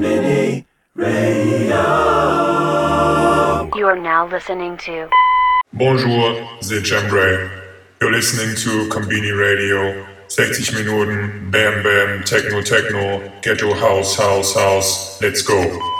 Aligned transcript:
Konbini 0.00 0.64
Radio. 0.94 1.76
You 3.76 3.86
are 3.86 4.00
now 4.00 4.26
listening 4.26 4.78
to 4.78 5.10
Bonjour, 5.74 6.48
c'est 6.62 6.82
Chambray. 6.82 7.50
You're 8.00 8.10
listening 8.10 8.56
to 8.56 8.88
Konbini 8.88 9.38
Radio. 9.38 10.06
60 10.28 10.74
Minuten, 10.74 11.50
Bam 11.50 11.82
Bam, 11.82 12.24
Techno 12.24 12.62
Techno, 12.62 13.30
Ghetto 13.42 13.74
House 13.74 14.16
House 14.16 14.54
House. 14.54 15.20
Let's 15.20 15.42
go. 15.42 15.99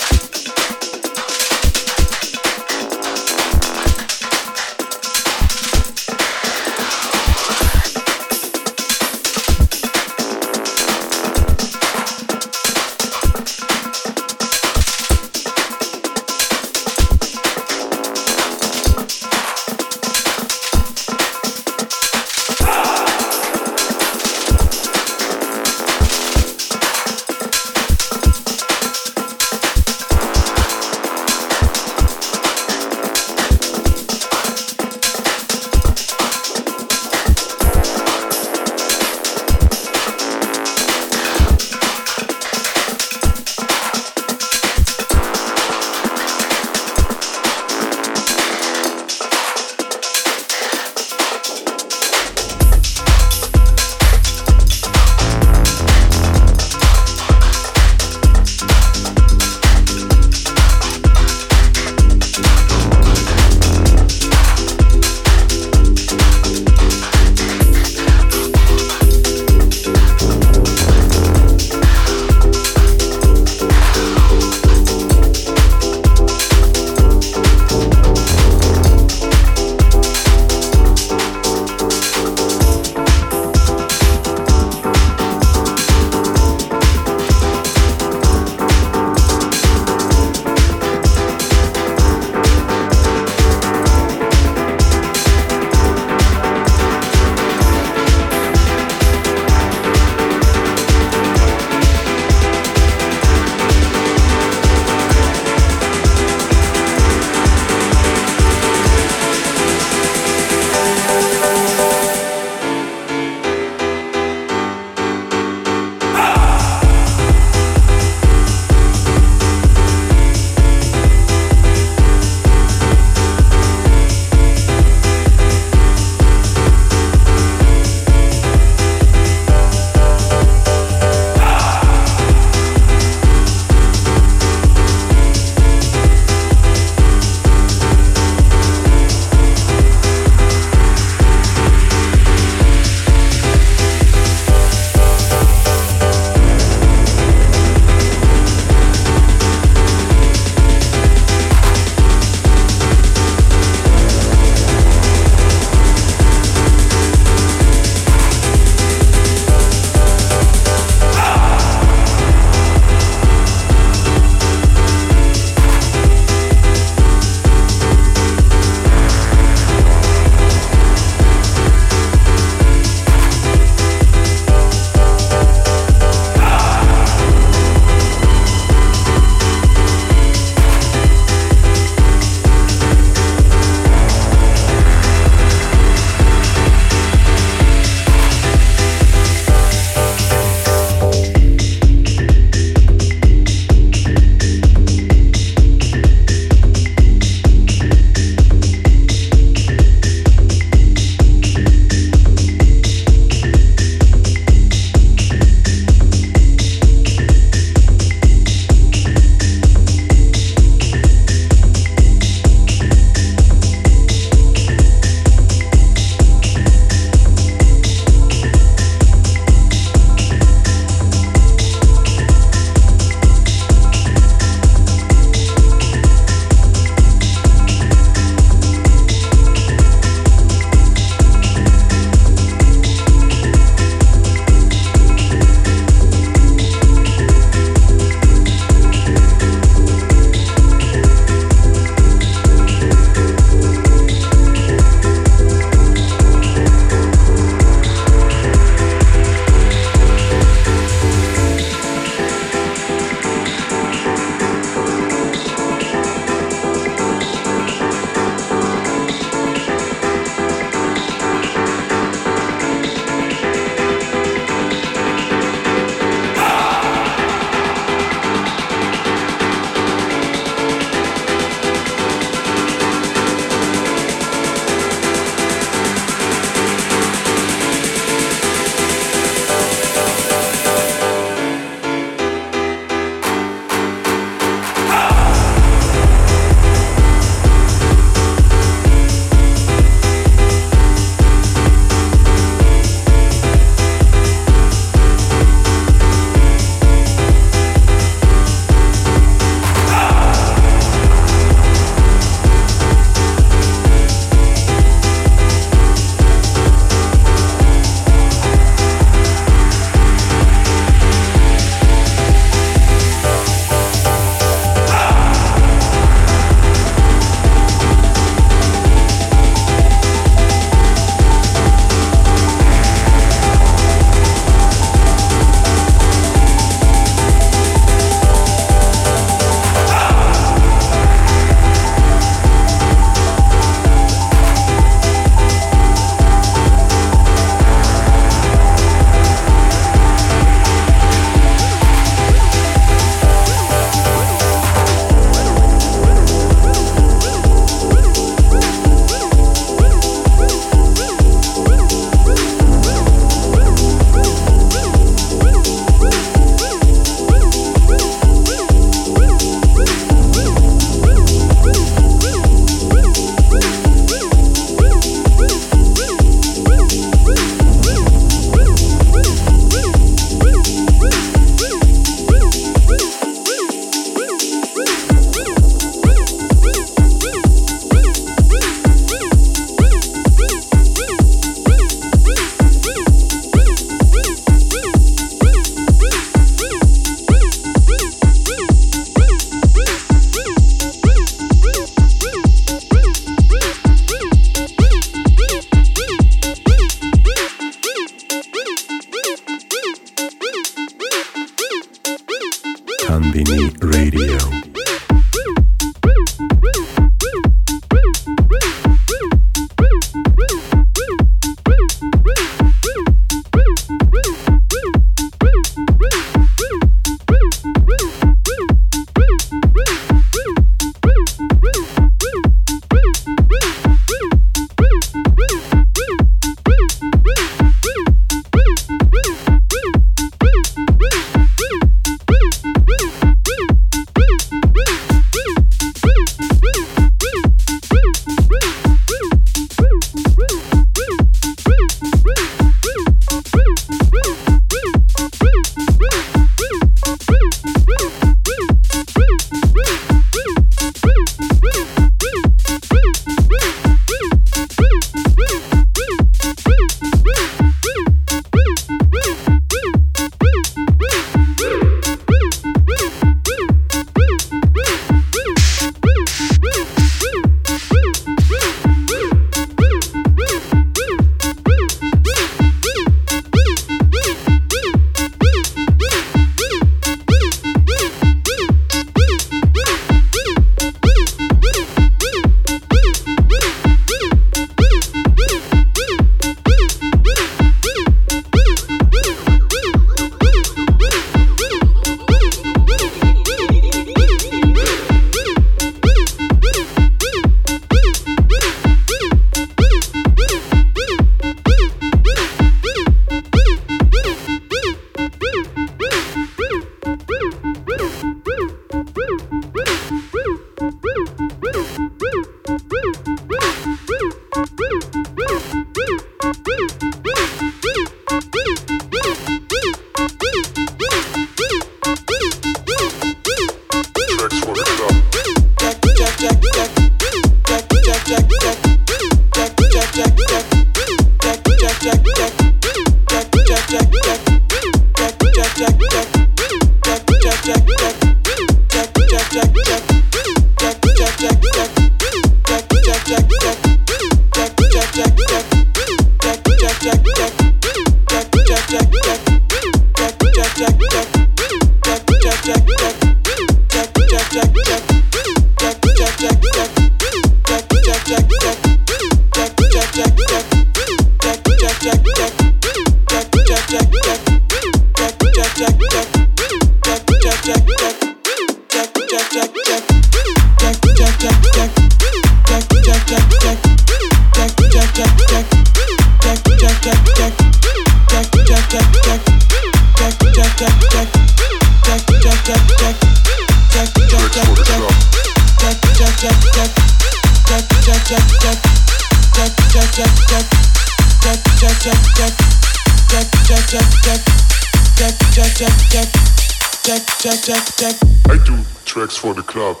Tracks 599.92 600.00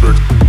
for 0.00 0.41